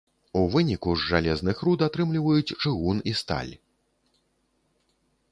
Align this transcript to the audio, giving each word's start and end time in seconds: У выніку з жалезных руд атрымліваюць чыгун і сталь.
У 0.39 0.41
выніку 0.53 0.93
з 0.99 1.09
жалезных 1.09 1.59
руд 1.67 1.79
атрымліваюць 1.87 2.55
чыгун 2.55 3.01
і 3.11 3.13
сталь. 3.19 3.53